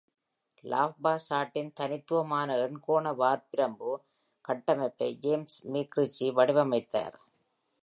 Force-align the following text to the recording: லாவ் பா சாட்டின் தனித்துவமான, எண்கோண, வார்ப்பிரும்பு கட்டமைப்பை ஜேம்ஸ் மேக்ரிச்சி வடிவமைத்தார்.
லாவ் 0.63 0.95
பா 1.01 1.11
சாட்டின் 1.29 1.69
தனித்துவமான, 1.79 2.55
எண்கோண, 2.57 3.13
வார்ப்பிரும்பு 3.13 3.91
கட்டமைப்பை 4.41 5.09
ஜேம்ஸ் 5.19 5.59
மேக்ரிச்சி 5.67 6.29
வடிவமைத்தார். 6.31 7.17